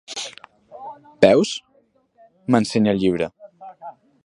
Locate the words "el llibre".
2.97-3.31